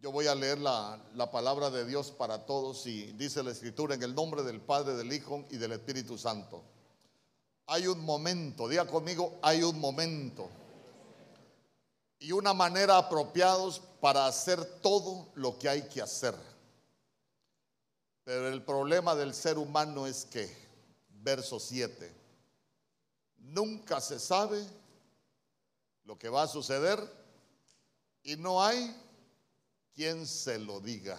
[0.00, 3.96] Yo voy a leer la, la, palabra de Dios para todos y dice la escritura
[3.96, 6.62] en el nombre del Padre, del Hijo y del Espíritu Santo.
[7.66, 10.48] Hay un momento, diga conmigo, hay un momento
[12.20, 16.34] y una manera apropiados para hacer todo lo que hay que hacer.
[18.24, 20.54] Pero el problema del ser humano es que,
[21.08, 22.14] verso 7,
[23.38, 24.64] nunca se sabe
[26.04, 26.98] lo que va a suceder
[28.22, 28.94] y no hay
[29.98, 31.18] quien se lo diga.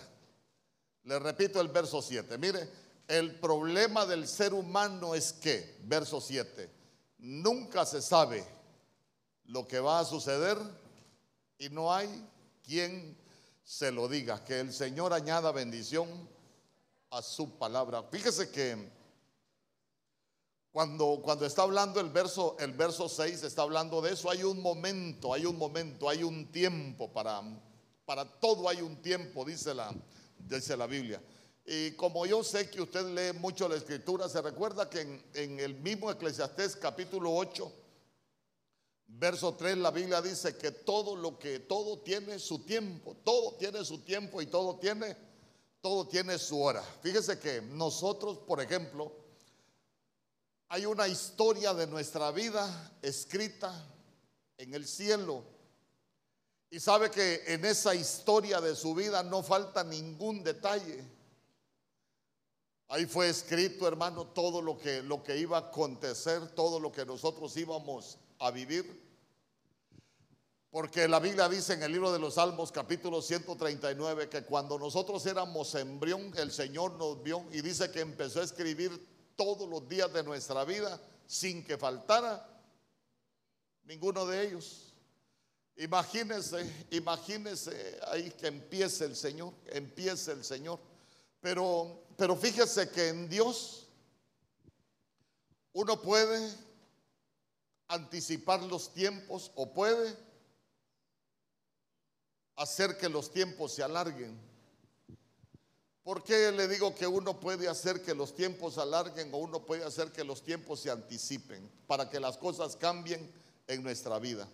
[1.03, 2.37] Le repito el verso 7.
[2.37, 2.69] Mire,
[3.09, 6.71] el problema del ser humano es que, verso 7,
[7.17, 8.47] nunca se sabe
[9.47, 10.57] lo que va a suceder
[11.57, 12.25] y no hay
[12.63, 13.17] quien
[13.65, 14.45] se lo diga.
[14.45, 16.07] Que el Señor añada bendición
[17.09, 18.03] a su palabra.
[18.03, 18.77] Fíjese que
[20.71, 24.61] cuando, cuando está hablando el verso, el verso 6, está hablando de eso, hay un
[24.61, 27.43] momento, hay un momento, hay un tiempo para
[28.09, 29.93] para todo hay un tiempo, dice la,
[30.39, 31.21] dice la Biblia.
[31.63, 35.75] Y como yo sé que usted lee mucho la escritura, se recuerda que en, el
[35.75, 37.71] mismo Eclesiastés capítulo 8,
[39.09, 43.85] verso 3, la Biblia dice que todo lo que, todo tiene su tiempo, todo tiene
[43.85, 45.15] su tiempo y todo tiene,
[45.79, 46.81] todo tiene su hora.
[47.03, 49.13] Fíjese que nosotros, por ejemplo,
[50.67, 53.71] hay una historia de nuestra vida escrita
[54.57, 55.58] en el cielo
[56.71, 61.03] y sabe que en esa historia de su vida no falta ningún detalle.
[62.87, 67.05] Ahí fue escrito, hermano, todo lo que, lo que iba a acontecer, todo lo que
[67.05, 69.07] nosotros íbamos a vivir.
[70.71, 75.25] Porque la Biblia dice en el libro de los Salmos capítulo 139 que cuando nosotros
[75.25, 80.13] éramos embrión, el Señor nos vio y dice que empezó a escribir todos los días
[80.13, 82.47] de nuestra vida sin que faltara
[83.85, 84.88] ninguno de ellos.
[85.79, 90.77] Imagínese, imagínese ahí que empiece el Señor, empiece el Señor.
[91.39, 93.87] Pero, pero fíjese que en Dios
[95.71, 96.53] uno puede
[97.87, 100.17] anticipar los tiempos o puede
[102.57, 104.37] hacer que los tiempos se alarguen.
[106.03, 109.65] ¿Por qué le digo que uno puede hacer que los tiempos se alarguen o uno
[109.65, 113.31] puede hacer que los tiempos se anticipen para que las cosas cambien
[113.65, 114.45] en nuestra vida?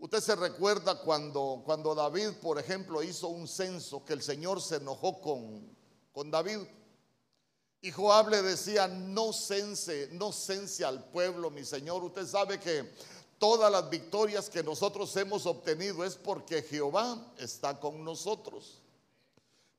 [0.00, 4.76] Usted se recuerda cuando, cuando David, por ejemplo, hizo un censo que el Señor se
[4.76, 5.76] enojó con,
[6.12, 6.60] con David.
[7.80, 12.04] Y Joab le decía, no cense, no cense al pueblo, mi Señor.
[12.04, 12.92] Usted sabe que
[13.38, 18.80] todas las victorias que nosotros hemos obtenido es porque Jehová está con nosotros.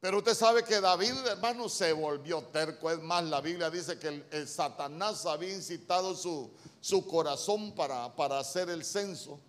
[0.02, 2.92] Pero usted sabe que David, hermano, se volvió terco.
[2.92, 6.52] Es más, la Biblia dice que el, Satanás había incitado su,
[6.82, 9.40] su corazón para, para hacer el censo.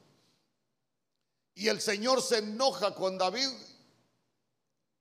[1.60, 3.50] Y el Señor se enoja con David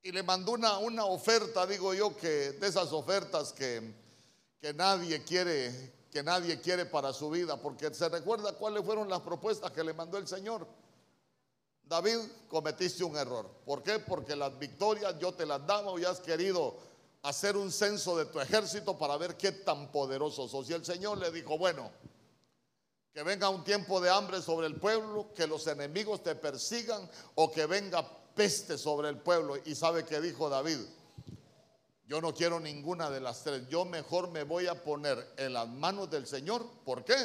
[0.04, 3.94] y le mandó una, una oferta, digo yo, que de esas ofertas que,
[4.60, 9.22] que nadie quiere, que nadie quiere para su vida, porque se recuerda cuáles fueron las
[9.22, 10.68] propuestas que le mandó el Señor.
[11.84, 12.18] David,
[12.50, 13.50] cometiste un error.
[13.66, 14.00] ¿Por qué?
[14.00, 16.76] Porque las victorias yo te las daba y has querido
[17.22, 20.70] hacer un censo de tu ejército para ver qué tan poderoso sos.
[20.70, 21.90] Y el Señor le dijo, bueno,
[23.14, 27.52] que venga un tiempo de hambre sobre el pueblo, que los enemigos te persigan o
[27.52, 29.56] que venga peste sobre el pueblo.
[29.66, 30.78] Y sabe que dijo David,
[32.08, 35.68] yo no quiero ninguna de las tres, yo mejor me voy a poner en las
[35.68, 36.66] manos del Señor.
[36.86, 37.16] ¿Por qué?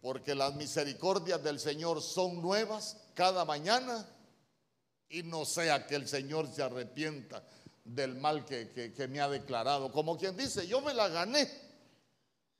[0.00, 4.08] Porque las misericordias del Señor son nuevas cada mañana
[5.08, 7.42] y no sea que el Señor se arrepienta
[7.84, 9.90] del mal que, que me ha declarado.
[9.92, 11.63] Como quien dice, yo me la gané.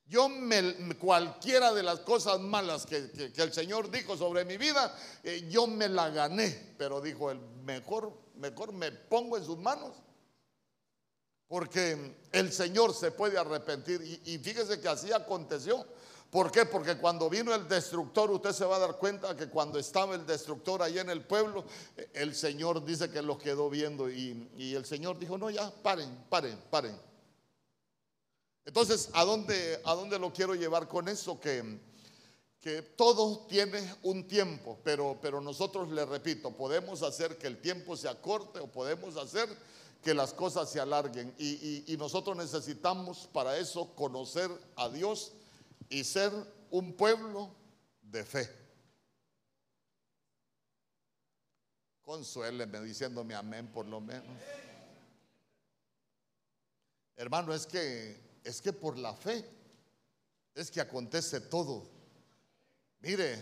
[0.07, 5.47] Yo me, cualquiera de las cosas malas que, el Señor dijo sobre mi vida, eh,
[5.49, 6.75] yo me la gané.
[6.77, 9.93] Pero dijo el mejor, mejor me pongo en sus manos.
[11.47, 14.01] Porque el Señor se puede arrepentir.
[14.01, 15.85] Y, y fíjese que así aconteció.
[16.29, 16.65] ¿Por qué?
[16.65, 20.25] Porque cuando vino el destructor, usted se va a dar cuenta que cuando estaba el
[20.25, 21.65] destructor ahí en el pueblo,
[22.13, 24.09] el Señor dice que lo quedó viendo.
[24.09, 27.14] Y, y el Señor dijo, no, ya, paren, paren, paren.
[28.65, 31.39] Entonces, ¿a dónde, ¿a dónde lo quiero llevar con eso?
[31.39, 31.79] Que,
[32.59, 37.95] que todo tiene un tiempo, pero, pero nosotros, le repito, podemos hacer que el tiempo
[37.95, 39.47] se acorte o podemos hacer
[40.01, 41.33] que las cosas se alarguen.
[41.37, 45.33] Y, y nosotros necesitamos para eso conocer a Dios
[45.89, 46.31] y ser
[46.71, 47.55] un pueblo
[48.01, 48.49] de fe.
[52.01, 54.37] Consuéleme diciéndome amén por lo menos.
[57.15, 59.43] Hermano, es que es que por la fe
[60.53, 61.83] es que acontece todo.
[63.01, 63.37] Mire,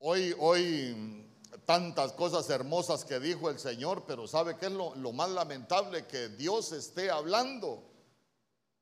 [0.00, 1.26] hoy, hoy
[1.64, 6.06] tantas cosas hermosas que dijo el Señor, pero ¿sabe qué es lo, lo más lamentable?
[6.06, 7.84] Que Dios esté hablando.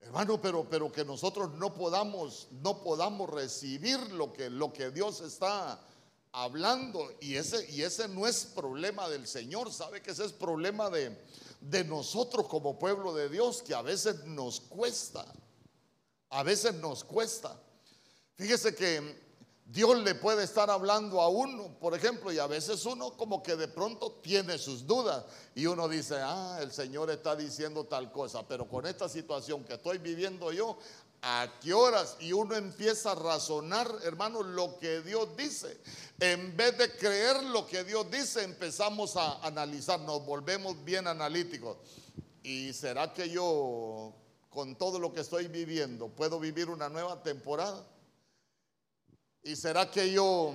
[0.00, 5.20] Hermano, pero, pero que nosotros no podamos, no podamos recibir lo que, lo que Dios
[5.20, 5.80] está
[6.36, 7.10] hablando.
[7.20, 11.16] Y ese, y ese no es problema del Señor, sabe que ese es problema de,
[11.60, 15.24] de nosotros como pueblo de Dios, que a veces nos cuesta.
[16.28, 17.58] A veces nos cuesta.
[18.34, 19.26] Fíjese que
[19.64, 23.56] Dios le puede estar hablando a uno, por ejemplo, y a veces uno como que
[23.56, 25.24] de pronto tiene sus dudas
[25.54, 29.74] y uno dice, ah, el Señor está diciendo tal cosa, pero con esta situación que
[29.74, 30.78] estoy viviendo yo,
[31.22, 32.16] ¿a qué horas?
[32.20, 35.80] Y uno empieza a razonar, hermano, lo que Dios dice.
[36.20, 41.76] En vez de creer lo que Dios dice, empezamos a analizar, nos volvemos bien analíticos.
[42.42, 44.12] ¿Y será que yo,
[44.50, 47.84] con todo lo que estoy viviendo, puedo vivir una nueva temporada?
[49.42, 50.52] ¿Y será que yo,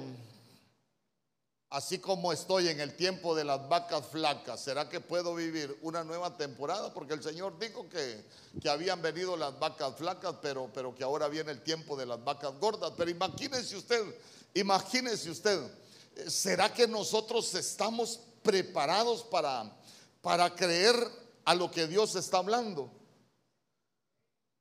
[1.72, 6.04] así como estoy en el tiempo de las vacas flacas, será que puedo vivir una
[6.04, 6.94] nueva temporada?
[6.94, 8.26] Porque el Señor dijo que,
[8.62, 12.22] que habían venido las vacas flacas, pero, pero que ahora viene el tiempo de las
[12.24, 12.92] vacas gordas.
[12.98, 14.04] Pero imagínese usted,
[14.54, 15.60] imagínese usted,
[16.28, 19.74] ¿será que nosotros estamos preparados para,
[20.22, 20.96] para creer
[21.46, 22.92] a lo que Dios está hablando?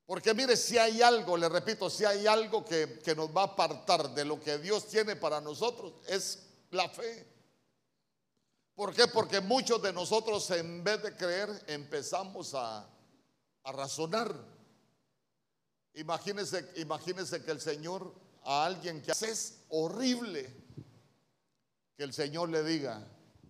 [0.07, 4.15] Porque mire, si hay algo, le repito, si hay algo que, nos va a apartar
[4.15, 7.27] de lo que Dios tiene para nosotros, es la fe.
[8.75, 9.07] ¿Por qué?
[9.09, 12.89] Porque muchos de nosotros en vez de creer empezamos a,
[13.65, 14.35] a razonar.
[15.95, 20.55] Imagínense, que el Señor a alguien que hace es horrible,
[21.97, 23.07] que el Señor le diga,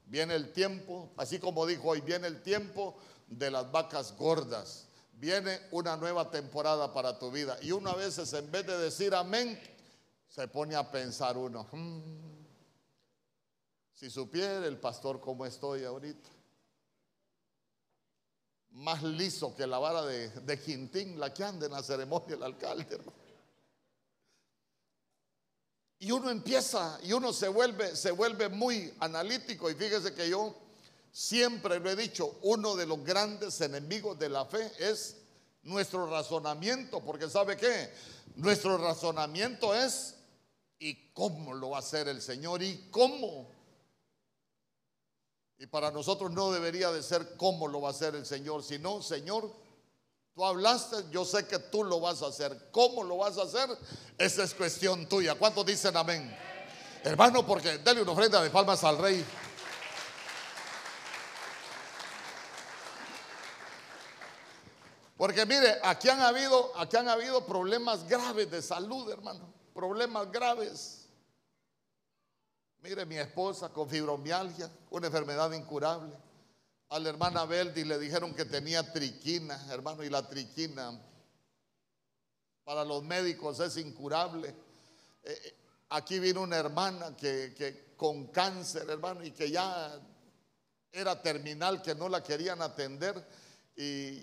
[0.07, 2.97] viene el tiempo, así como dijo hoy, viene el tiempo
[3.29, 4.91] de las vacas gordas
[5.21, 7.59] viene una nueva temporada para tu vida.
[7.61, 9.61] Y una vez en vez de decir amén,
[10.27, 12.30] se pone a pensar uno, hmm,
[14.01, 16.31] si supiera el pastor cómo estoy ahorita,
[18.71, 22.99] más liso que la vara de, Quintín, la que anda en la ceremonia el alcalde.
[25.99, 29.71] Y uno empieza, y uno se vuelve, se vuelve muy analítico.
[29.71, 30.57] Y fíjese que yo
[31.13, 35.17] Siempre lo he dicho, uno de los grandes enemigos de la fe es
[35.65, 37.93] nuestro razonamiento, porque ¿sabe qué?
[38.37, 40.15] Nuestro razonamiento es,
[40.79, 42.63] ¿y cómo lo va a hacer el Señor?
[42.63, 43.60] ¿Y cómo?
[45.61, 49.03] Y para nosotros no debería de ser cómo lo va a hacer el Señor, sino,
[49.03, 49.55] Señor,
[50.35, 52.71] tú hablaste, yo sé que tú lo vas a hacer.
[52.73, 53.69] ¿Cómo lo vas a hacer?
[54.17, 55.35] Esa es cuestión tuya.
[55.35, 56.35] ¿Cuántos dicen amén?
[57.05, 59.23] Hermano, porque dale una ofrenda de palmas al Rey.
[65.19, 69.53] Porque mire, aquí han habido, aquí han habido problemas graves de salud, hermano.
[69.75, 71.10] Problemas graves.
[72.83, 76.17] Mire, mi esposa con fibromialgia, una enfermedad incurable.
[76.89, 80.99] A la hermana Beldi le dijeron que tenía triquina, hermano, y la triquina
[82.65, 84.49] para los médicos es incurable.
[84.49, 85.55] Eh, eh,
[85.91, 90.01] aquí vino una hermana que, que con cáncer, hermano, y que ya
[90.91, 93.15] era terminal, que no la querían atender
[93.77, 94.23] y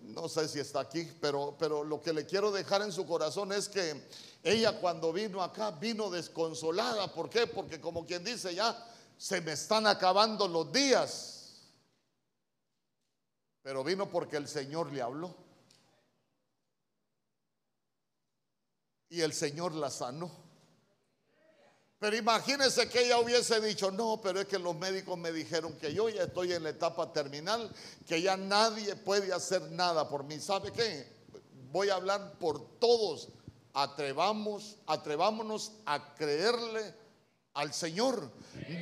[0.00, 3.52] no sé si está aquí, pero, pero lo que le quiero dejar en su corazón
[3.52, 4.02] es que
[4.44, 7.10] ella cuando vino acá vino desconsolada.
[7.12, 7.46] ¿Por qué?
[7.46, 8.76] Porque como quien dice ya,
[9.16, 11.62] se me están acabando los días.
[13.62, 15.34] Pero vino porque el Señor le habló.
[19.08, 20.30] Y el Señor la sanó.
[21.98, 25.94] Pero imagínense que ella hubiese dicho, no, pero es que los médicos me dijeron que
[25.94, 27.74] yo ya estoy en la etapa terminal,
[28.06, 30.38] que ya nadie puede hacer nada por mí.
[30.38, 31.10] ¿Sabe qué?
[31.72, 33.30] Voy a hablar por todos.
[33.74, 36.94] Atrevamos, atrevámonos a creerle
[37.54, 38.30] al Señor,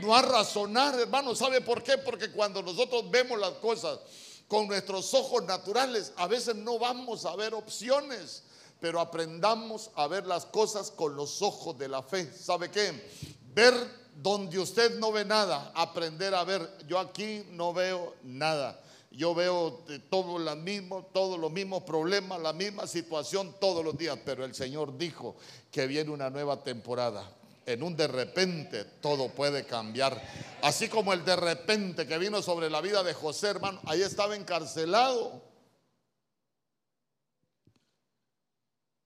[0.01, 1.35] no a razonar, hermano.
[1.35, 1.99] ¿Sabe por qué?
[1.99, 3.99] Porque cuando nosotros vemos las cosas
[4.47, 8.45] con nuestros ojos naturales, a veces no vamos a ver opciones
[8.83, 12.29] pero aprendamos a ver las cosas con los ojos de la fe.
[12.37, 13.09] ¿Sabe qué?
[13.55, 13.73] Ver
[14.17, 16.69] donde usted no ve nada, aprender a ver.
[16.89, 18.83] Yo aquí no veo nada.
[19.13, 24.19] Yo veo todo lo mismo, todos los mismos problemas, la misma situación todos los días,
[24.25, 25.37] pero el Señor dijo
[25.71, 27.31] que viene una nueva temporada.
[27.65, 30.21] En un de repente todo puede cambiar.
[30.63, 34.35] Así como el de repente que vino sobre la vida de José, hermano, ahí estaba
[34.35, 35.53] encarcelado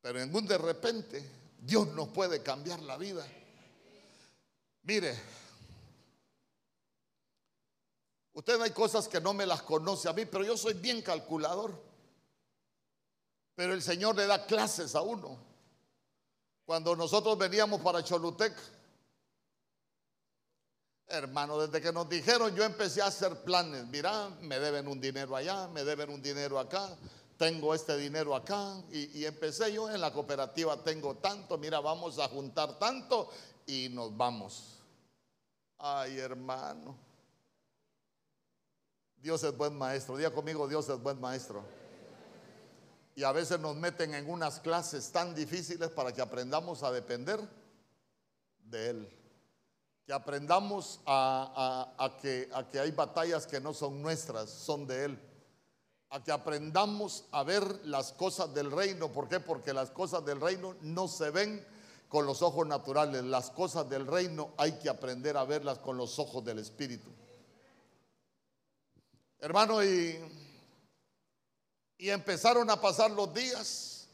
[0.07, 1.21] Pero en un de repente
[1.59, 3.27] Dios nos puede cambiar la vida.
[4.85, 5.13] Mire,
[8.37, 11.83] usted hay cosas que no me las conoce a mí, pero yo soy bien calculador.
[13.57, 15.38] Pero el Señor le da clases a uno.
[16.66, 18.55] Cuando nosotros veníamos para Cholutec,
[21.09, 23.87] Hermano, desde que nos dijeron, yo empecé a hacer planes.
[23.87, 26.97] Mira, me deben un dinero allá, me deben un dinero acá,
[27.38, 28.83] tengo este dinero acá.
[28.90, 33.31] Y, empecé yo en la cooperativa, tengo tanto, mira, vamos a juntar tanto
[33.66, 34.81] y nos vamos.
[35.78, 37.06] Ay, hermano.
[39.26, 40.16] Dios es buen maestro.
[40.16, 41.64] Diga conmigo, Dios es buen maestro.
[43.16, 47.40] Y a veces nos meten en unas clases tan difíciles para que aprendamos a depender
[48.59, 49.18] de Él.
[50.06, 55.21] Que aprendamos a, que, a que hay batallas que no son nuestras, son de Él.
[56.11, 59.11] A que aprendamos a ver las cosas del reino.
[59.11, 59.40] ¿Por qué?
[59.40, 61.66] Porque las cosas del reino no se ven
[62.09, 63.25] con los ojos naturales.
[63.25, 67.11] Las cosas del reino hay que aprender a verlas con los ojos del Espíritu.
[69.38, 70.19] Hermano, y,
[71.99, 74.09] y empezaron a pasar los días.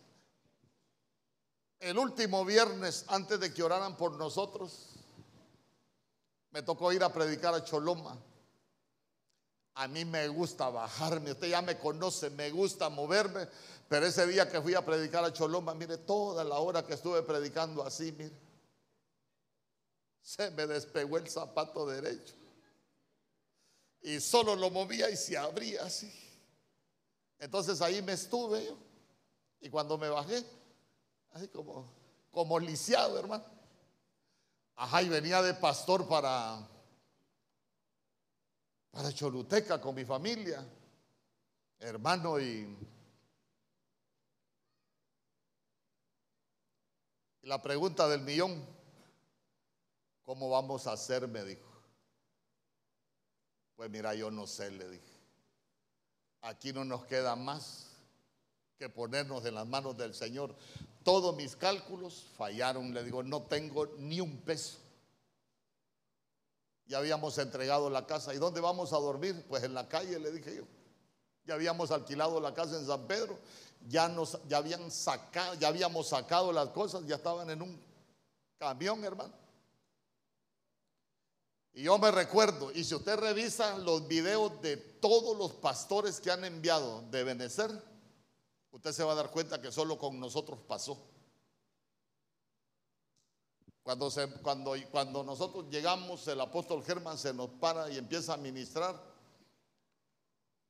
[1.79, 4.91] El último viernes, antes de que oraran por nosotros,
[6.51, 8.17] me tocó ir a predicar a Choloma.
[9.75, 13.49] A mí me gusta bajarme, usted ya me conoce, me gusta moverme,
[13.89, 17.23] pero ese día que fui a predicar a Choloma, mire, toda la hora que estuve
[17.23, 18.37] predicando así, mire,
[20.21, 22.42] se me despegó el zapato derecho
[24.03, 26.13] y solo lo movía y se abría así.
[27.39, 28.77] Entonces ahí me estuve yo.
[29.61, 30.45] Y cuando me bajé,
[31.33, 31.93] así como,
[32.31, 33.45] como lisiado, hermano.
[34.75, 36.69] Ajá, y venía de pastor para,
[38.91, 40.67] para Choluteca con mi familia,
[41.79, 42.77] hermano, y,
[47.43, 48.65] y la pregunta del millón,
[50.25, 51.29] ¿cómo vamos a hacer?
[51.29, 51.72] Me dijo.
[53.83, 55.13] Pues mira, yo no sé, le dije.
[56.43, 57.89] Aquí no nos queda más
[58.79, 60.55] que ponernos en las manos del Señor.
[61.03, 64.79] Todos mis cálculos fallaron, le digo, no tengo ni un peso.
[66.87, 68.33] Ya habíamos entregado la casa.
[68.33, 69.45] ¿Y dónde vamos a dormir?
[69.49, 70.63] Pues en la calle, le dije yo.
[71.45, 73.37] Ya habíamos alquilado la casa en San Pedro,
[73.89, 77.83] ya nos ya habían sacado, ya habíamos sacado las cosas, ya estaban en un
[78.61, 79.42] camión, hermano.
[81.75, 86.31] Y yo me recuerdo, y si usted revisa los videos de todos los pastores que
[86.31, 87.71] han enviado de Benecer,
[88.71, 91.09] usted se va a dar cuenta que solo con nosotros pasó.
[93.83, 94.11] Cuando,
[94.43, 99.03] cuando, cuando nosotros llegamos, el apóstol Germán se nos para y empieza a ministrar.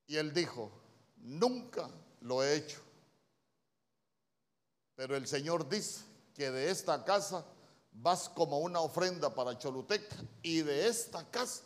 [0.07, 0.71] Y él dijo,
[1.17, 1.91] nunca
[2.21, 2.81] lo he hecho.
[4.95, 6.05] Pero el Señor dice
[6.35, 7.45] que de esta casa
[7.93, 11.63] vas como una ofrenda para Choluteca y de esta casa,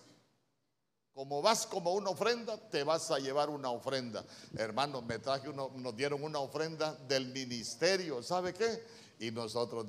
[1.12, 4.24] como vas como una ofrenda, te vas a llevar una ofrenda.
[4.58, 8.84] Hermano, me traje uno, nos dieron una ofrenda del ministerio, ¿sabe qué?
[9.18, 9.86] Y nosotros,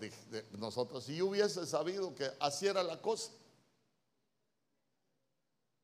[0.51, 3.32] nosotros, si hubiese sabido que así era la cosa.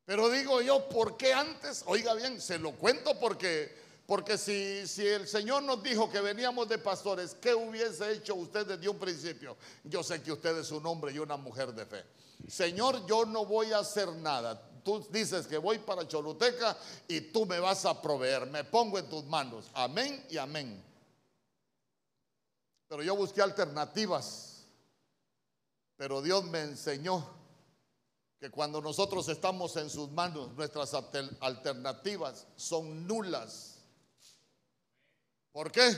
[0.05, 1.83] Pero digo yo, ¿por qué antes?
[1.87, 6.67] Oiga bien, se lo cuento porque porque si, si el Señor nos dijo que veníamos
[6.67, 9.55] de pastores, ¿qué hubiese hecho usted desde un principio?
[9.83, 12.03] Yo sé que usted es un hombre y una mujer de fe.
[12.47, 14.61] Señor, yo no voy a hacer nada.
[14.83, 18.45] Tú dices que voy para Choluteca y tú me vas a proveer.
[18.47, 19.69] Me pongo en tus manos.
[19.73, 20.83] Amén y amén.
[22.89, 24.65] Pero yo busqué alternativas.
[25.95, 27.25] Pero Dios me enseñó
[28.39, 30.93] que cuando nosotros estamos en sus manos, nuestras
[31.39, 33.72] alternativas son nulas.
[35.53, 35.95] ¿Por qué?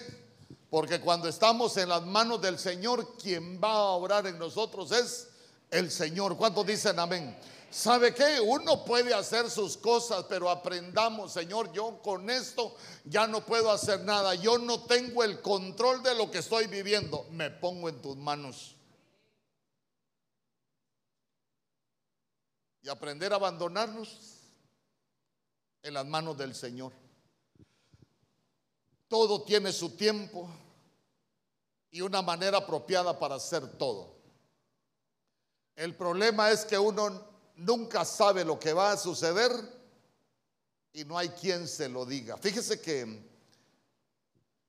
[0.70, 5.30] Porque cuando estamos en las manos del Señor, quien va a obrar en nosotros es
[5.72, 6.36] el Señor.
[6.36, 7.36] ¿Cuántos dicen amén?
[7.72, 8.42] ¿Sabe qué?
[8.42, 14.02] Uno puede hacer sus cosas, pero aprendamos, Señor, yo con esto ya no puedo hacer
[14.02, 14.36] nada.
[14.36, 17.26] Yo no tengo el control de lo que estoy viviendo.
[17.32, 18.76] Me pongo en tus manos.
[22.82, 24.20] Y aprender a abandonarnos
[25.82, 27.05] en las manos del Señor.
[29.16, 30.50] Todo tiene su tiempo
[31.90, 34.14] y una manera apropiada para hacer todo.
[35.74, 39.52] El problema es que uno nunca sabe lo que va a suceder
[40.92, 42.36] y no hay quien se lo diga.
[42.36, 43.26] Fíjese que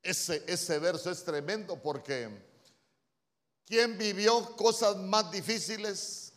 [0.00, 2.30] ese, ese verso es tremendo porque
[3.64, 6.32] ¿quién vivió cosas más difíciles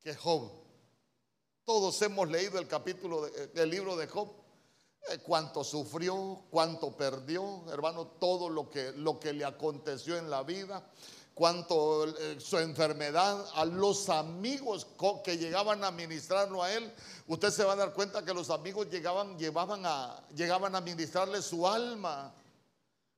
[0.00, 0.48] que Job?
[1.64, 4.41] Todos hemos leído el capítulo del libro de Job.
[5.10, 10.44] Eh, cuánto sufrió, cuánto perdió, hermano, todo lo que, lo que le aconteció en la
[10.44, 10.80] vida,
[11.34, 14.86] cuánto eh, su enfermedad, a los amigos
[15.24, 16.92] que llegaban a ministrarlo a él.
[17.26, 21.42] Usted se va a dar cuenta que los amigos llegaban, llevaban a, llegaban a ministrarle
[21.42, 22.32] su alma.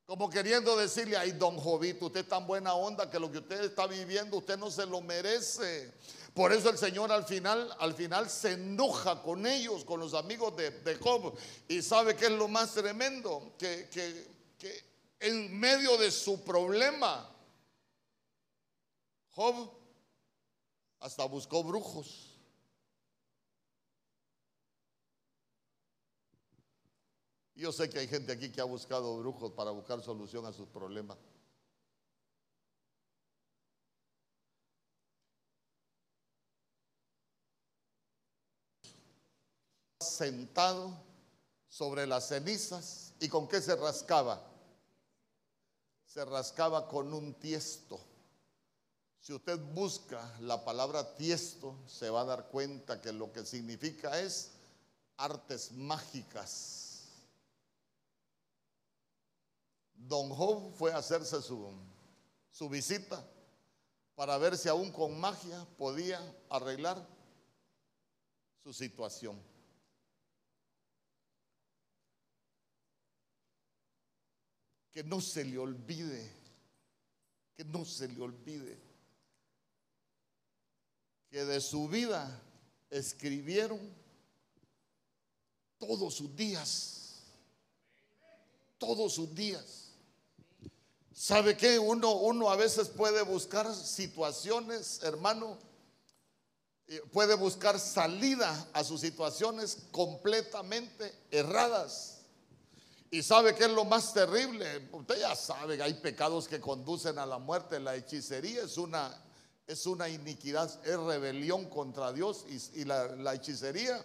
[0.06, 3.64] Como queriendo decirle, ay, don Jovito, usted es tan buena onda que lo que usted
[3.64, 5.92] está viviendo, usted no se lo merece.
[6.34, 10.54] Por eso el Señor al final, al final se enoja con ellos, con los amigos
[10.56, 11.34] de, de Job.
[11.68, 14.34] Y sabe que es lo más tremendo, que, que
[15.20, 17.30] en medio de su problema,
[19.30, 19.70] Job
[21.00, 22.33] hasta buscó brujos.
[27.56, 30.68] Yo sé que hay gente aquí que ha buscado brujos para buscar solución a sus
[30.68, 31.16] problemas.
[40.00, 40.92] Sentado
[41.68, 44.42] sobre las cenizas y con qué se rascaba.
[46.06, 48.00] Se rascaba con un tiesto.
[49.20, 54.20] Si usted busca la palabra tiesto, se va a dar cuenta que lo que significa
[54.20, 54.50] es
[55.16, 56.83] artes mágicas
[60.08, 61.72] Don Job fue a hacerse su,
[62.50, 63.24] su visita
[64.14, 67.06] para ver si aún con magia podía arreglar
[68.62, 69.40] su situación.
[74.92, 76.30] Que no se le olvide,
[77.56, 78.94] que no se le olvide
[81.34, 82.40] que de su vida
[82.90, 83.80] escribieron
[85.78, 87.24] todos sus días,
[88.78, 89.83] todos sus días.
[91.14, 91.78] ¿Sabe qué?
[91.78, 95.56] Uno, uno a veces puede buscar situaciones, hermano,
[96.88, 102.22] eh, puede buscar salida a sus situaciones completamente erradas.
[103.12, 104.88] Y sabe qué es lo más terrible.
[104.90, 107.78] Usted ya sabe que hay pecados que conducen a la muerte.
[107.78, 109.16] La hechicería es una,
[109.68, 112.44] es una iniquidad, es rebelión contra Dios.
[112.74, 114.04] Y, la hechicería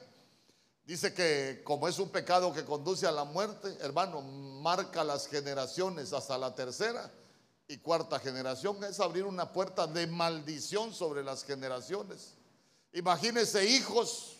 [0.90, 6.14] Dice que como es un pecado que conduce a la muerte, hermano, marca las generaciones
[6.14, 7.12] hasta la tercera
[7.68, 8.84] y cuarta generación.
[8.84, 12.34] Es abrir una puerta de maldición sobre las generaciones.
[12.92, 14.38] Imagínense hijos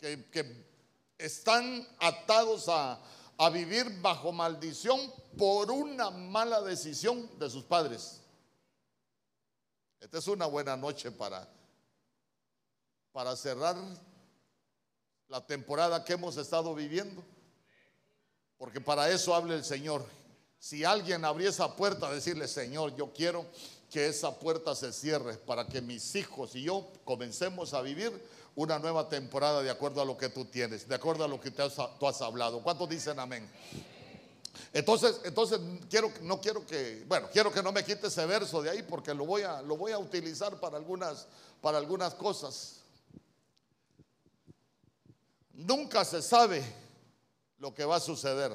[0.00, 0.74] que,
[1.16, 3.00] están atados a,
[3.38, 4.98] a vivir bajo maldición
[5.38, 8.20] por una mala decisión de sus padres.
[10.00, 11.48] Esta es una buena noche para,
[13.12, 13.76] para cerrar
[15.28, 17.22] la temporada que hemos estado viviendo.
[18.58, 20.04] Porque para eso habla el Señor.
[20.58, 23.44] Si alguien abriera esa puerta, decirle, Señor, yo quiero
[23.90, 28.12] que esa puerta se cierre para que mis hijos y yo comencemos a vivir
[28.56, 31.50] una nueva temporada de acuerdo a lo que tú tienes, de acuerdo a lo que
[31.50, 32.62] tú has hablado.
[32.62, 33.48] ¿Cuántos dicen amén?
[34.72, 38.70] Entonces, entonces quiero, no quiero que, bueno, quiero que no me quite ese verso de
[38.70, 41.26] ahí porque lo voy a, lo voy a utilizar para algunas,
[41.60, 42.83] para algunas cosas.
[45.54, 46.62] Nunca se sabe
[47.58, 48.52] lo que va a suceder.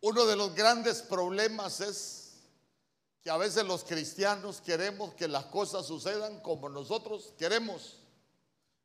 [0.00, 2.24] Uno de los grandes problemas es
[3.22, 8.00] que a veces los cristianos queremos que las cosas sucedan como nosotros queremos.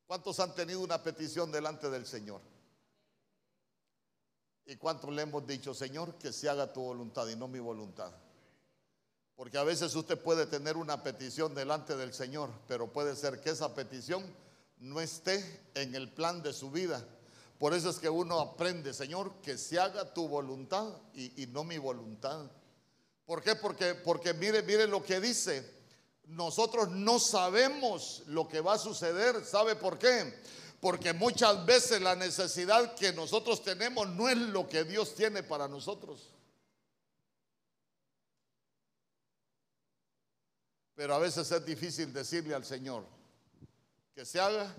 [0.07, 2.41] ¿Cuántos han tenido una petición delante del Señor?
[4.65, 8.11] ¿Y cuántos le hemos dicho, Señor, que se haga tu voluntad y no mi voluntad?
[9.39, 13.51] Porque a veces usted puede tener una petición delante del Señor, pero puede ser que
[13.51, 14.21] esa petición
[14.79, 17.07] no esté en el plan de su vida.
[17.57, 21.77] Por eso es que uno aprende, Señor, que se haga tu voluntad y, no mi
[21.77, 22.51] voluntad.
[23.25, 23.55] ¿Por qué?
[23.55, 25.73] Porque, porque mire, mire lo que dice.
[26.25, 29.45] Nosotros no sabemos lo que va a suceder.
[29.45, 30.37] ¿Sabe por qué?
[30.81, 35.69] Porque muchas veces la necesidad que nosotros tenemos no es lo que Dios tiene para
[35.69, 36.33] nosotros.
[40.99, 43.05] Pero a veces es difícil decirle al Señor
[44.13, 44.75] que se haga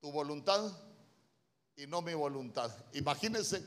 [0.00, 0.72] tu voluntad
[1.76, 2.74] y no mi voluntad.
[2.94, 3.62] Imagínense,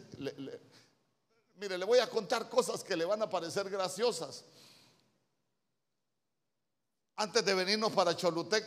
[1.56, 4.44] mire, le voy a contar cosas que le van a parecer graciosas.
[7.18, 8.66] Antes de venirnos para Cholutec,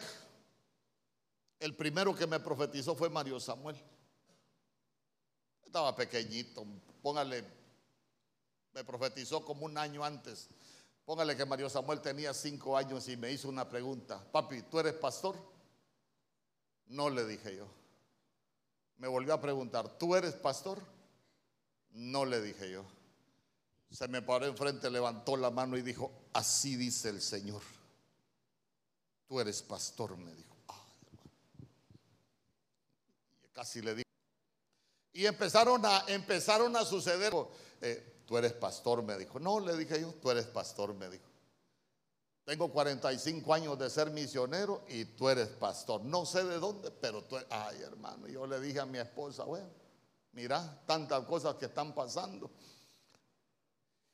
[1.58, 3.76] el primero que me profetizó fue Mario Samuel.
[5.64, 6.64] Estaba pequeñito,
[7.02, 7.44] póngale,
[8.72, 10.48] me profetizó como un año antes.
[11.10, 14.24] Póngale que Mario Samuel tenía cinco años y me hizo una pregunta.
[14.30, 15.34] Papi, ¿tú eres pastor?
[16.86, 17.66] No le dije yo.
[18.96, 20.80] Me volvió a preguntar, ¿tú eres pastor?
[21.90, 22.84] No le dije yo.
[23.90, 27.62] Se me paró enfrente, levantó la mano y dijo, así dice el Señor.
[29.26, 30.56] Tú eres pastor, me dijo.
[33.42, 34.08] y casi le dijo.
[35.12, 37.32] Y empezaron a, empezaron a suceder.
[37.80, 39.40] Eh, tú eres pastor, me dijo.
[39.40, 41.28] No, le dije yo, tú eres pastor, me dijo.
[42.44, 46.04] Tengo 45 años de ser misionero y tú eres pastor.
[46.04, 49.68] No sé de dónde, pero tú, ay hermano, yo le dije a mi esposa, bueno,
[50.30, 52.48] mira, tantas cosas que están pasando.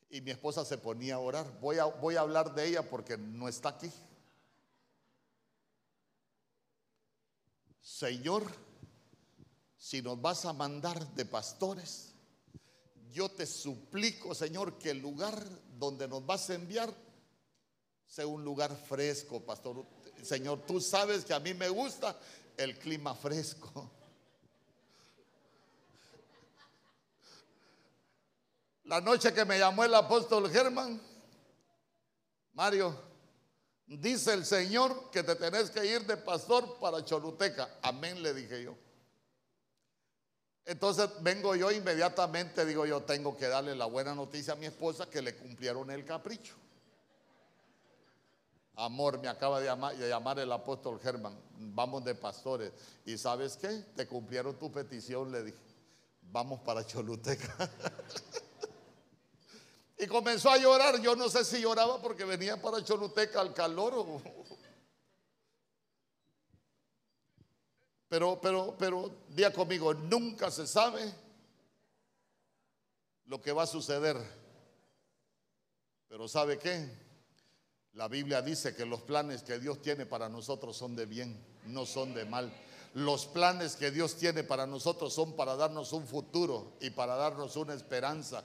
[0.08, 1.60] Y mi esposa se ponía a orar.
[1.60, 3.92] Voy a, voy a hablar de ella porque no está aquí.
[7.82, 8.50] Señor,
[9.76, 12.15] si nos vas a mandar de pastores,
[13.12, 15.42] yo te suplico, Señor, que el lugar
[15.78, 16.92] donde nos vas a enviar
[18.06, 19.84] sea un lugar fresco, pastor.
[20.22, 22.18] Señor, tú sabes que a mí me gusta
[22.56, 23.90] el clima fresco.
[28.84, 31.00] La noche que me llamó el apóstol Germán,
[32.52, 32.96] Mario,
[33.86, 37.78] dice el Señor que te tenés que ir de pastor para Choluteca.
[37.82, 38.85] Amén, le dije yo.
[40.66, 45.08] Entonces vengo yo inmediatamente, digo yo, tengo que darle la buena noticia a mi esposa
[45.08, 46.54] que le cumplieron el capricho.
[48.74, 52.72] Amor, me acaba de llamar, llamar el apóstol Germán, vamos de pastores.
[53.06, 53.68] ¿Y sabes qué?
[53.94, 55.58] Te cumplieron tu petición, le dije,
[56.30, 57.70] vamos para Choluteca.
[59.98, 61.00] Y comenzó a llorar.
[61.00, 64.22] Yo no sé si lloraba porque venía para Choluteca al calor o...
[68.08, 71.12] Pero, pero, pero, día conmigo, nunca se sabe
[73.26, 74.16] lo que va a suceder.
[76.08, 76.88] Pero ¿sabe qué?
[77.94, 81.86] La Biblia dice que los planes que Dios tiene para nosotros son de bien, no
[81.86, 82.52] son de mal.
[82.96, 87.54] Los planes que Dios tiene para nosotros son para darnos un futuro y para darnos
[87.56, 88.42] una esperanza.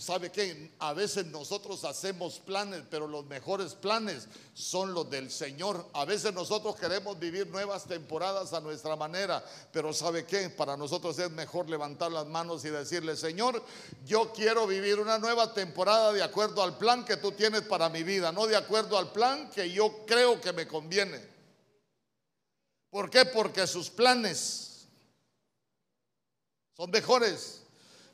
[0.00, 0.72] ¿Sabe qué?
[0.80, 5.86] A veces nosotros hacemos planes, pero los mejores planes son los del Señor.
[5.92, 10.50] A veces nosotros queremos vivir nuevas temporadas a nuestra manera, pero ¿sabe qué?
[10.50, 13.62] Para nosotros es mejor levantar las manos y decirle, Señor,
[14.04, 18.02] yo quiero vivir una nueva temporada de acuerdo al plan que tú tienes para mi
[18.02, 21.35] vida, no de acuerdo al plan que yo creo que me conviene.
[22.96, 23.26] ¿Por qué?
[23.26, 24.86] Porque sus planes
[26.74, 27.60] son mejores.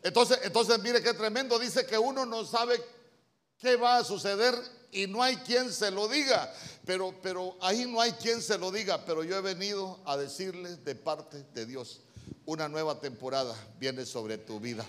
[0.03, 1.57] Entonces, entonces mire qué tremendo.
[1.57, 2.83] Dice que uno no sabe
[3.59, 4.53] qué va a suceder
[4.91, 6.53] y no hay quien se lo diga.
[6.85, 9.05] Pero, pero ahí no hay quien se lo diga.
[9.05, 12.01] Pero yo he venido a decirles de parte de Dios,
[12.45, 14.85] una nueva temporada viene sobre tu vida.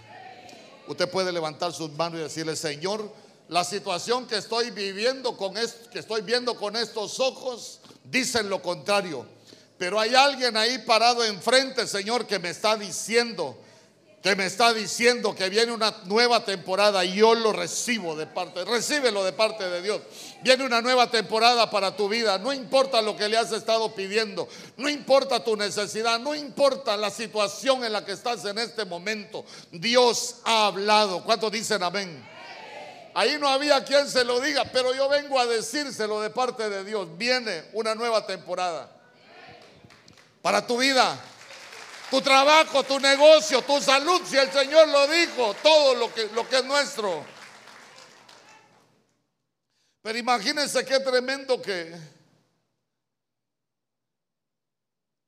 [0.88, 3.14] Usted puede levantar sus manos y decirle, Señor,
[3.48, 8.60] la situación que estoy viviendo con esto, que estoy viendo con estos ojos, dicen lo
[8.60, 9.43] contrario.
[9.78, 13.58] Pero hay alguien ahí parado enfrente, Señor, que me está diciendo,
[14.22, 18.64] que me está diciendo que viene una nueva temporada y yo lo recibo de parte,
[18.64, 20.02] recíbelo de parte de Dios.
[20.42, 24.48] Viene una nueva temporada para tu vida, no importa lo que le has estado pidiendo,
[24.78, 29.44] no importa tu necesidad, no importa la situación en la que estás en este momento.
[29.72, 31.24] Dios ha hablado.
[31.26, 32.26] ¿Cuántos dicen amén?
[33.16, 36.86] Ahí no había quien se lo diga, pero yo vengo a decírselo de parte de
[36.86, 37.10] Dios.
[37.18, 39.03] Viene una nueva temporada
[40.44, 41.18] para tu vida,
[42.12, 46.48] tu trabajo, tu negocio, tu salud, si el Señor lo dijo, todo lo que, lo
[46.50, 47.26] que es nuestro.
[50.02, 51.98] Pero imagínense qué tremendo que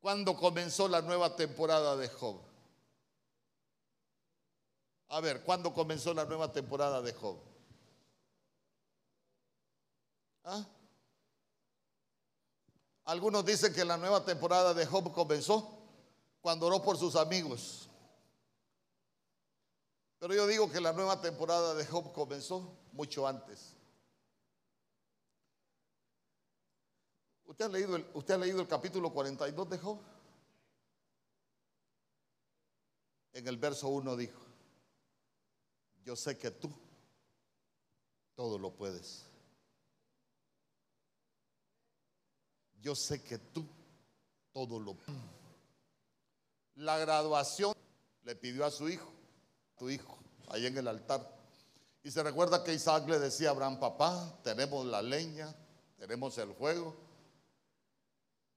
[0.01, 2.41] cuando comenzó la nueva temporada de Job.
[5.07, 7.39] A ver, ¿cuándo comenzó la nueva temporada de Job?
[10.43, 10.65] ¿Ah?
[13.05, 15.77] Algunos dicen que la nueva temporada de Job comenzó
[16.41, 17.87] cuando oró por sus amigos.
[20.19, 23.75] Pero yo digo que la nueva temporada de Job comenzó mucho antes.
[27.45, 29.99] ¿Usted ha leído el, capítulo 42 de Job?
[33.33, 34.41] En el verso 1 dijo,
[36.03, 36.73] yo sé que tú
[38.33, 39.34] todo lo puedes.
[42.85, 43.65] Yo sé que tú
[44.53, 44.95] todo lo...
[46.75, 47.73] La graduación
[48.23, 49.11] le pidió a su hijo,
[49.75, 50.19] tu hijo,
[50.49, 51.35] ahí en el altar.
[52.03, 55.51] Y se recuerda que Isaac le decía a Abraham, papá, tenemos la leña,
[55.97, 56.95] tenemos el fuego,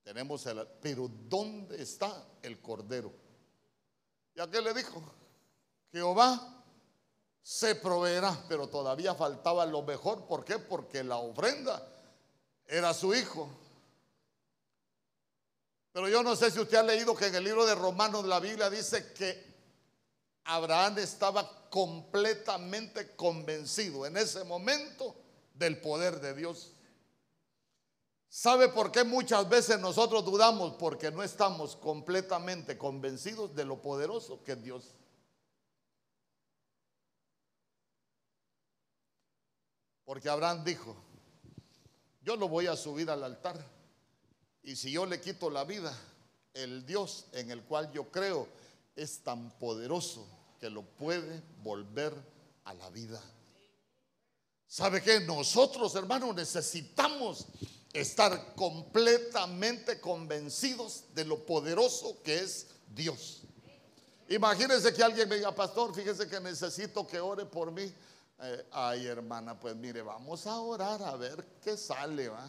[0.03, 0.67] tenemos el...
[0.79, 3.11] Pero ¿dónde está el cordero?
[4.35, 5.01] ¿Y a qué le dijo?
[5.91, 6.63] Jehová
[7.41, 10.27] se proveerá, pero todavía faltaba lo mejor.
[10.27, 10.59] ¿Por qué?
[10.59, 11.81] Porque la ofrenda
[12.67, 13.49] era su hijo.
[15.91, 18.39] Pero yo no sé si usted ha leído que en el libro de Romanos la
[18.39, 19.49] Biblia dice que
[20.43, 25.15] Abraham estaba completamente convencido en ese momento
[25.53, 26.73] del poder de Dios.
[28.27, 30.75] ¿Sabe por qué muchas veces nosotros dudamos?
[30.75, 34.95] Porque no estamos completamente convencidos de lo poderoso que es Dios.
[40.05, 40.95] Porque Abraham dijo,
[42.21, 43.78] yo lo voy a subir al altar
[44.69, 45.97] y si yo le quito la vida,
[46.53, 48.47] el Dios en el cual yo creo
[48.95, 50.27] es tan poderoso
[50.59, 52.13] que lo puede volver
[52.65, 53.19] a la vida.
[54.67, 55.21] ¿Sabe qué?
[55.21, 57.47] Nosotros, hermanos, necesitamos
[57.91, 63.41] estar completamente convencidos de lo poderoso que es Dios.
[64.27, 67.91] Imagínense que alguien me diga, pastor, fíjese que necesito que ore por mí.
[68.41, 72.47] Eh, ay, hermana, pues mire, vamos a orar a ver qué sale, ¿va?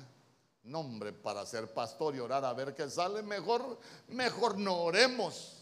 [0.62, 5.56] Nombre para ser pastor y orar a ver qué sale, mejor, mejor no oremos.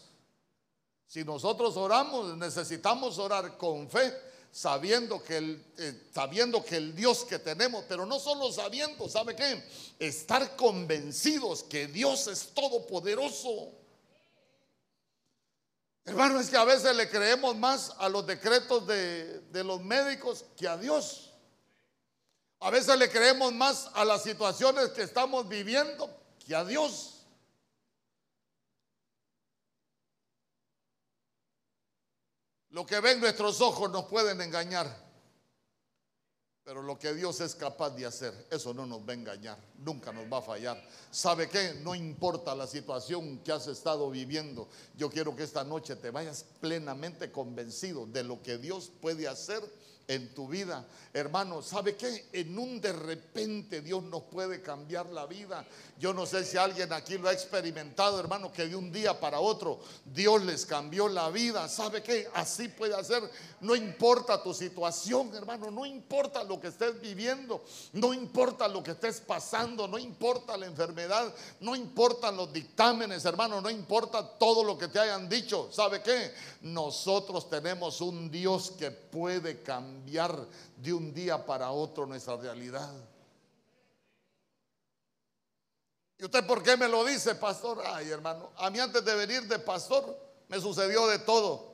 [1.07, 4.13] Si nosotros oramos, necesitamos orar con fe,
[4.51, 9.35] sabiendo que el, eh, sabiendo que el Dios que tenemos, pero no solo sabiendo, ¿sabe
[9.35, 9.63] qué?
[9.97, 13.71] Estar convencidos que Dios es todopoderoso.
[16.05, 20.43] Hermano, es que a veces le creemos más a los decretos de, de los médicos
[20.57, 21.28] que a Dios.
[22.61, 26.09] A veces le creemos más a las situaciones que estamos viviendo
[26.45, 27.15] que a Dios.
[32.71, 35.09] Lo que ven nuestros ojos nos pueden engañar.
[36.69, 40.13] Pero lo que Dios es capaz de hacer, eso no nos va a engañar, nunca
[40.13, 40.79] nos va a fallar.
[41.09, 41.73] ¿Sabe qué?
[41.81, 46.45] No importa la situación que has estado viviendo, yo quiero que esta noche te vayas
[46.59, 49.63] plenamente convencido de lo que Dios puede hacer
[50.09, 50.83] en tu vida.
[51.13, 52.29] Hermano, ¿sabe qué?
[52.33, 55.63] En un de repente Dios nos puede cambiar la vida.
[55.99, 59.39] Yo no sé si alguien aquí lo ha experimentado, hermano, que de un día para
[59.39, 61.67] otro Dios les cambió la vida.
[61.69, 62.27] ¿Sabe qué?
[62.33, 63.21] Así puede hacer.
[63.61, 68.91] No importa tu situación, hermano, no importa lo que estés viviendo, no importa lo que
[68.91, 74.75] estés pasando, no importa la enfermedad, no importan los dictámenes, hermano, no importa todo lo
[74.75, 75.69] que te hayan dicho.
[75.71, 76.33] ¿Sabe qué?
[76.61, 82.91] Nosotros tenemos un Dios que puede cambiar de un día para otro nuestra realidad.
[86.17, 87.81] ¿Y usted por qué me lo dice, pastor?
[87.85, 90.17] Ay, hermano, a mí antes de venir de pastor
[90.49, 91.69] me sucedió de todo.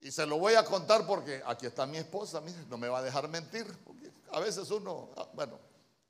[0.00, 2.98] Y se lo voy a contar porque aquí está mi esposa, mire, no me va
[2.98, 3.66] a dejar mentir.
[3.84, 5.58] Porque a veces uno, ah, bueno,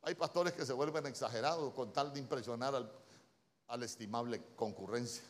[0.03, 2.93] hay pastores que se vuelven exagerados con tal de impresionar al,
[3.69, 5.23] al estimable concurrencia.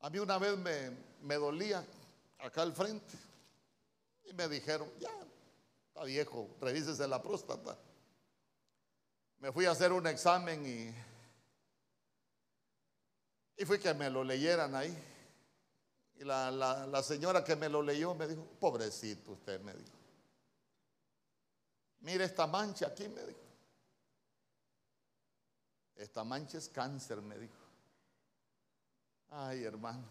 [0.00, 0.90] A mí una vez me,
[1.26, 1.84] me dolía
[2.38, 3.16] acá al frente
[4.24, 5.10] y me dijeron, ya,
[5.88, 7.74] Está viejo, revísese la próstata.
[9.38, 10.94] Me fui a hacer un examen y,
[13.62, 14.94] y fui que me lo leyeran ahí.
[16.16, 19.96] Y la, la señora que me lo leyó me dijo, pobrecito usted, me dijo.
[22.00, 23.40] Mire esta mancha aquí, me dijo.
[25.94, 27.56] Esta mancha es cáncer, me dijo.
[29.30, 30.04] Ay, hermano,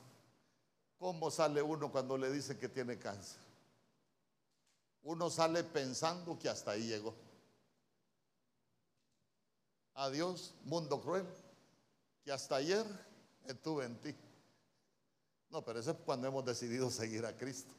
[1.06, 3.38] ¿cómo sale uno cuando le dicen que tiene cáncer?
[5.04, 7.14] uno sale pensando que hasta ahí llegó.
[9.94, 11.28] Adiós, mundo cruel,
[12.24, 12.84] que hasta ayer
[13.46, 14.16] estuve en ti.
[15.52, 17.76] No, pero eso es cuando hemos decidido seguir a Cristo.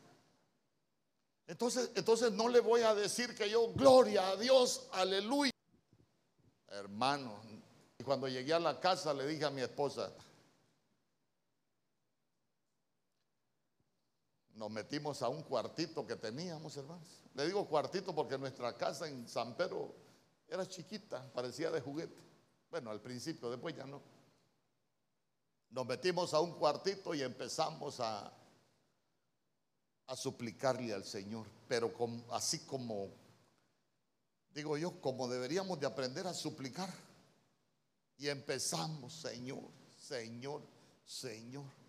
[1.49, 5.51] Entonces, entonces no le voy a decir que yo, gloria a Dios, aleluya.
[6.69, 7.41] Hermano,
[8.05, 10.13] cuando llegué a la casa le dije a mi esposa,
[14.57, 17.07] nos metimos a un cuartito que teníamos, hermanos.
[17.35, 19.95] Le digo cuartito porque nuestra casa en San Pedro
[20.49, 22.21] era chiquita, parecía de juguete.
[22.71, 24.01] Bueno, al principio, después ya no.
[25.71, 28.33] Nos metimos a un cuartito y empezamos a,
[30.07, 31.93] a suplicarle al Señor, pero
[32.31, 33.11] así como,
[34.55, 36.93] digo yo, como deberíamos de aprender a suplicar.
[38.17, 39.65] Y empezamos, Señor,
[39.95, 40.63] Señor,
[41.05, 41.86] Señor.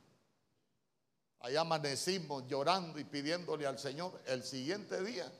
[1.39, 4.21] Allá amanecimos llorando y pidiéndole al Señor.
[4.26, 5.32] El siguiente día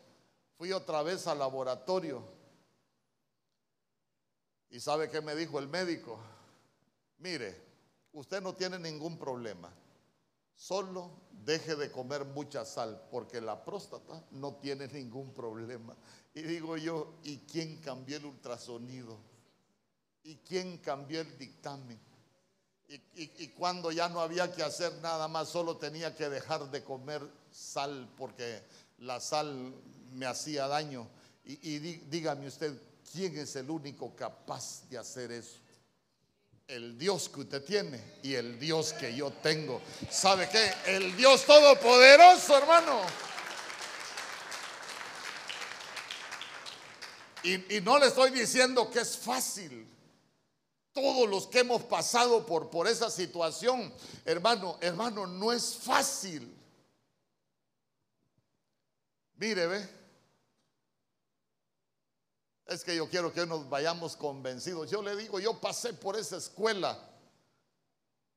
[0.58, 2.24] fui otra vez al laboratorio.
[4.70, 6.20] ¿Y sabe qué me dijo el médico?
[7.20, 7.60] Mire,
[8.14, 9.74] usted no tiene ningún problema.
[10.56, 15.96] Solo deje de comer mucha sal, porque la próstata no tiene ningún problema.
[16.34, 19.18] Y digo yo, ¿y quién cambió el ultrasonido?
[20.24, 22.00] ¿Y quién cambió el dictamen?
[22.90, 27.22] Y, cuando ya no había que hacer nada más, solo tenía que dejar de comer
[27.52, 28.64] sal porque
[29.00, 29.74] la sal
[30.14, 31.08] me hacía daño.
[31.44, 32.80] Y, dígame usted,
[33.12, 35.58] ¿quién es el único capaz de hacer eso?
[36.66, 39.82] El Dios que usted tiene y el Dios que yo tengo.
[40.10, 40.74] ¿Sabe qué?
[40.86, 43.02] El Dios todopoderoso, hermano.
[47.44, 49.88] y no le estoy diciendo que es fácil
[50.98, 53.94] todos los que hemos pasado por, por esa situación,
[54.26, 56.52] hermano, hermano, no es fácil.
[59.36, 59.90] Mire, ve.
[62.66, 64.90] Es que yo quiero que nos vayamos convencidos.
[64.90, 66.98] Yo le digo, yo pasé por esa escuela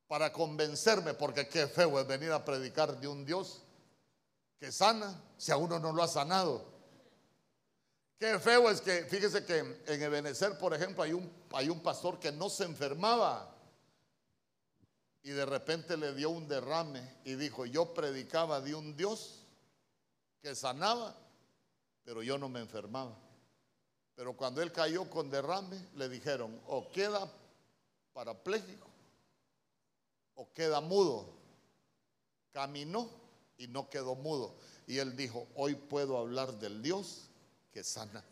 [0.07, 3.63] para convencerme, porque qué feo es venir a predicar de un Dios
[4.59, 6.70] que sana si a uno no lo ha sanado.
[8.21, 12.21] Qué feo es que, fíjese que en Ebenezer, por ejemplo, hay un, hay un pastor
[12.21, 13.51] que no se enfermaba
[15.23, 19.47] y de repente le dio un derrame y dijo, yo predicaba de un Dios
[20.43, 21.17] que sanaba,
[22.05, 23.17] pero yo no me enfermaba.
[24.15, 27.27] Pero cuando él cayó con derrame, le dijeron, o queda
[28.13, 28.87] parapléjico
[30.35, 31.27] o queda mudo.
[32.53, 33.09] Caminó
[33.57, 34.57] y no quedó mudo.
[34.87, 37.30] Y él dijo, hoy puedo hablar del Dios
[37.73, 38.25] que sana.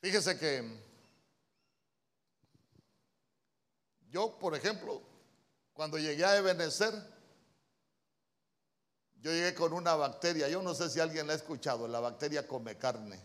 [0.00, 0.64] Fíjese que
[4.10, 5.02] yo, por ejemplo,
[5.72, 6.94] cuando llegué a Ebenezer,
[9.20, 12.48] yo llegué con una bacteria, yo no sé si alguien la ha escuchado, la bacteria
[12.48, 13.20] come carne.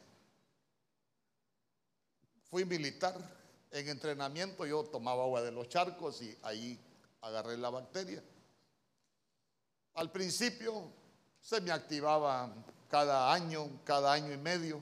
[2.49, 3.15] Fui militar,
[3.71, 6.79] en entrenamiento yo tomaba agua de los charcos y ahí
[7.21, 8.21] agarré la bacteria.
[9.95, 10.91] Al principio
[11.39, 12.53] se me activaba
[12.89, 14.81] cada año, cada año y medio,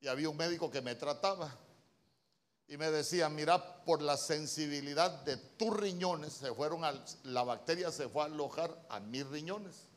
[0.00, 1.56] y había un médico que me trataba
[2.68, 6.82] y me decía, mira, por la sensibilidad de tus riñones, se fueron
[7.24, 9.88] la bacteria se fue a alojar a mis riñones.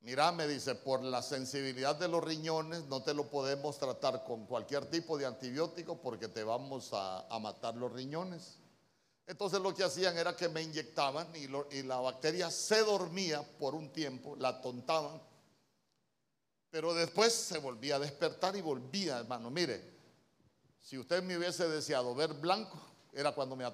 [0.00, 4.46] Mira, me dice, por la sensibilidad de los riñones no te lo podemos tratar con
[4.46, 8.58] cualquier tipo de antibiótico porque te vamos a, matar los riñones.
[9.26, 13.92] Entonces lo que hacían era que me inyectaban y, la bacteria se dormía por un
[13.92, 15.22] tiempo, la tontaban,
[16.70, 19.50] pero después se volvía a despertar y volvía, hermano.
[19.50, 19.92] Mire,
[20.80, 22.78] si usted me hubiese deseado ver blanco,
[23.12, 23.64] era cuando me